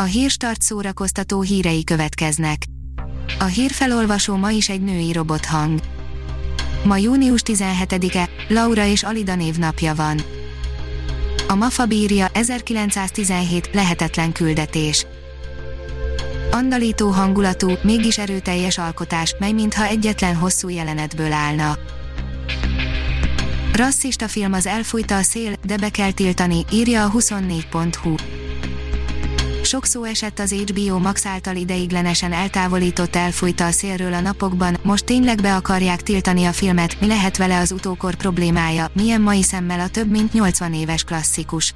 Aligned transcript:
A 0.00 0.04
hírstart 0.04 0.62
szórakoztató 0.62 1.40
hírei 1.40 1.84
következnek. 1.84 2.62
A 3.38 3.44
hírfelolvasó 3.44 4.36
ma 4.36 4.50
is 4.50 4.68
egy 4.68 4.80
női 4.80 5.12
robothang. 5.12 5.80
Ma 6.84 6.96
június 6.96 7.40
17-e, 7.44 8.28
Laura 8.48 8.84
és 8.84 9.02
Alida 9.02 9.34
névnapja 9.34 9.94
van. 9.94 10.20
A 11.48 11.54
MAFA 11.54 11.86
bírja 11.86 12.28
1917 12.32 13.70
lehetetlen 13.72 14.32
küldetés. 14.32 15.06
Andalító 16.50 17.08
hangulatú, 17.08 17.70
mégis 17.82 18.18
erőteljes 18.18 18.78
alkotás, 18.78 19.34
mely 19.38 19.52
mintha 19.52 19.84
egyetlen 19.84 20.34
hosszú 20.34 20.68
jelenetből 20.68 21.32
állna. 21.32 21.78
Rasszista 23.72 24.28
film 24.28 24.52
az 24.52 24.66
elfújta 24.66 25.16
a 25.16 25.22
szél, 25.22 25.52
de 25.64 25.76
be 25.76 25.88
kell 25.88 26.12
tiltani, 26.12 26.64
írja 26.70 27.04
a 27.04 27.10
24.hu. 27.10 28.14
Sok 29.68 29.84
szó 29.84 30.04
esett 30.04 30.38
az 30.38 30.52
HBO 30.52 30.98
Max 30.98 31.26
által 31.26 31.56
ideiglenesen 31.56 32.32
eltávolított 32.32 33.16
elfújta 33.16 33.66
a 33.66 33.70
szélről 33.70 34.12
a 34.12 34.20
napokban, 34.20 34.76
most 34.82 35.04
tényleg 35.04 35.40
be 35.40 35.54
akarják 35.54 36.02
tiltani 36.02 36.44
a 36.44 36.52
filmet, 36.52 37.00
mi 37.00 37.06
lehet 37.06 37.36
vele 37.36 37.58
az 37.58 37.72
utókor 37.72 38.14
problémája, 38.14 38.90
milyen 38.92 39.20
mai 39.20 39.42
szemmel 39.42 39.80
a 39.80 39.88
több 39.88 40.10
mint 40.10 40.32
80 40.32 40.74
éves 40.74 41.04
klasszikus. 41.04 41.74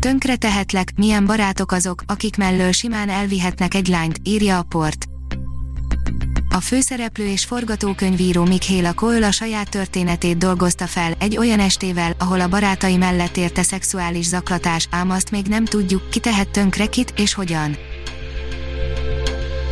Tönkre 0.00 0.36
tehetlek, 0.36 0.92
milyen 0.96 1.26
barátok 1.26 1.72
azok, 1.72 2.02
akik 2.06 2.36
mellől 2.36 2.72
simán 2.72 3.08
elvihetnek 3.08 3.74
egy 3.74 3.86
lányt, 3.86 4.20
írja 4.24 4.58
a 4.58 4.62
port. 4.62 5.06
A 6.56 6.60
főszereplő 6.60 7.26
és 7.26 7.44
forgatókönyvíró 7.44 8.44
Michaela 8.44 8.92
Cole 8.92 9.26
a 9.26 9.30
saját 9.30 9.70
történetét 9.70 10.38
dolgozta 10.38 10.86
fel 10.86 11.12
egy 11.18 11.36
olyan 11.36 11.60
estével, 11.60 12.14
ahol 12.18 12.40
a 12.40 12.48
barátai 12.48 12.96
mellett 12.96 13.36
érte 13.36 13.62
szexuális 13.62 14.26
zaklatás, 14.26 14.88
ám 14.90 15.10
azt 15.10 15.30
még 15.30 15.46
nem 15.46 15.64
tudjuk, 15.64 16.10
ki 16.10 16.18
tehet 16.18 16.48
tönkre 16.48 16.86
kit 16.86 17.12
és 17.16 17.34
hogyan. 17.34 17.76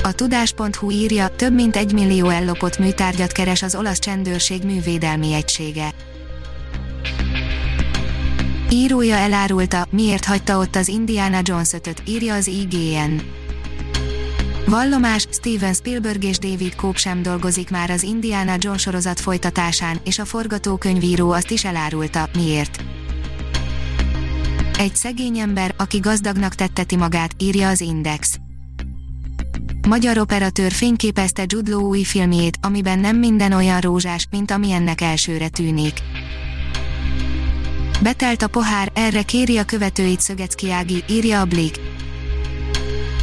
A 0.03 0.13
tudás.hu 0.13 0.91
írja, 0.91 1.29
több 1.29 1.55
mint 1.55 1.77
egy 1.77 1.93
millió 1.93 2.29
ellopott 2.29 2.79
műtárgyat 2.79 3.33
keres 3.33 3.63
az 3.63 3.75
olasz 3.75 3.99
csendőrség 3.99 4.63
művédelmi 4.63 5.33
egysége. 5.33 5.91
Írója 8.71 9.17
elárulta, 9.17 9.87
miért 9.91 10.25
hagyta 10.25 10.59
ott 10.59 10.77
az 10.77 10.89
Indiana 10.89 11.41
Jones 11.43 11.73
5 11.73 12.03
írja 12.07 12.35
az 12.35 12.47
IGN. 12.47 13.43
Vallomás, 14.67 15.27
Steven 15.31 15.75
Spielberg 15.75 16.25
és 16.25 16.39
David 16.39 16.75
Cope 16.75 16.99
sem 16.99 17.23
dolgozik 17.23 17.71
már 17.71 17.91
az 17.91 18.03
Indiana 18.03 18.55
Jones 18.59 18.81
sorozat 18.81 19.21
folytatásán, 19.21 20.01
és 20.05 20.19
a 20.19 20.25
forgatókönyvíró 20.25 21.31
azt 21.31 21.51
is 21.51 21.65
elárulta, 21.65 22.29
miért. 22.35 22.85
Egy 24.79 24.97
szegény 24.97 25.39
ember, 25.39 25.75
aki 25.79 25.99
gazdagnak 25.99 26.55
tetteti 26.55 26.97
magát, 26.97 27.35
írja 27.39 27.69
az 27.69 27.81
Index. 27.81 28.39
Magyar 29.89 30.19
operatőr 30.19 30.73
fényképezte 30.73 31.45
Jude 31.47 31.71
Law 31.71 31.87
új 31.89 32.03
filmjét, 32.03 32.59
amiben 32.63 32.99
nem 32.99 33.17
minden 33.17 33.53
olyan 33.53 33.81
rózsás, 33.81 34.27
mint 34.31 34.51
ami 34.51 34.73
ennek 34.73 35.01
elsőre 35.01 35.49
tűnik. 35.49 35.95
Betelt 38.03 38.43
a 38.43 38.49
pohár, 38.49 38.91
erre 38.95 39.23
kéri 39.23 39.59
a 39.59 39.65
követőit 39.65 40.21
Szögecki 40.21 40.71
Ági, 40.71 41.05
írja 41.09 41.41
a 41.41 41.45
Blik. 41.45 41.81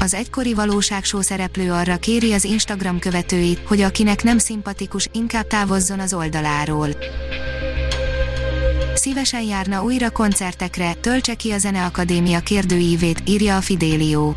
Az 0.01 0.13
egykori 0.13 0.53
valóságsó 0.53 1.21
szereplő 1.21 1.71
arra 1.71 1.97
kéri 1.97 2.33
az 2.33 2.43
Instagram 2.43 2.99
követőit, 2.99 3.59
hogy 3.67 3.81
akinek 3.81 4.23
nem 4.23 4.37
szimpatikus, 4.37 5.07
inkább 5.11 5.47
távozzon 5.47 5.99
az 5.99 6.13
oldaláról. 6.13 6.87
Szívesen 8.95 9.41
járna 9.41 9.83
újra 9.83 10.09
koncertekre, 10.09 10.93
töltse 10.93 11.33
ki 11.33 11.51
a 11.51 11.57
Zeneakadémia 11.57 12.39
kérdőívét, 12.39 13.23
írja 13.25 13.57
a 13.57 13.61
Fidélió. 13.61 14.35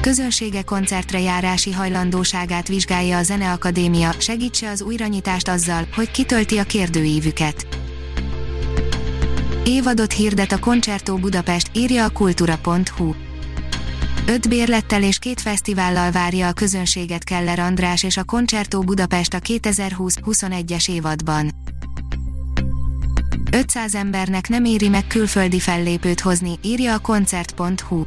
Közönsége 0.00 0.62
koncertre 0.62 1.20
járási 1.20 1.72
hajlandóságát 1.72 2.68
vizsgálja 2.68 3.18
a 3.18 3.22
Zeneakadémia, 3.22 4.12
segítse 4.18 4.70
az 4.70 4.82
újranyitást 4.82 5.48
azzal, 5.48 5.86
hogy 5.94 6.10
kitölti 6.10 6.58
a 6.58 6.64
kérdőívüket. 6.64 7.66
Évadot 9.64 10.12
hirdet 10.12 10.52
a 10.52 10.58
Concerto 10.58 11.16
Budapest, 11.16 11.70
írja 11.72 12.04
a 12.04 12.10
kultura.hu. 12.10 13.14
Öt 14.26 14.48
bérlettel 14.48 15.02
és 15.02 15.18
két 15.18 15.40
fesztivállal 15.40 16.10
várja 16.10 16.48
a 16.48 16.52
közönséget 16.52 17.24
Keller 17.24 17.58
András 17.58 18.02
és 18.02 18.16
a 18.16 18.24
Concerto 18.24 18.80
Budapest 18.80 19.34
a 19.34 19.38
2020-21-es 19.38 20.90
évadban. 20.90 21.50
500 23.50 23.94
embernek 23.94 24.48
nem 24.48 24.64
éri 24.64 24.88
meg 24.88 25.06
külföldi 25.06 25.60
fellépőt 25.60 26.20
hozni, 26.20 26.58
írja 26.62 26.94
a 26.94 26.98
koncert.hu. 26.98 28.04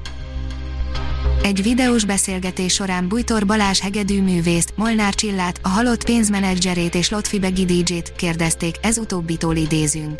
Egy 1.43 1.63
videós 1.63 2.05
beszélgetés 2.05 2.73
során 2.73 3.07
Bújtor 3.07 3.45
Balázs 3.45 3.79
hegedű 3.79 4.21
művészt, 4.21 4.73
Molnár 4.75 5.13
Csillát, 5.13 5.59
a 5.61 5.69
halott 5.69 6.05
pénzmenedzserét 6.05 6.95
és 6.95 7.09
Lotfi 7.09 7.39
Begi 7.39 7.65
DJ-t 7.65 8.15
kérdezték, 8.15 8.75
ez 8.81 8.97
utóbbitól 8.97 9.55
idézünk. 9.55 10.19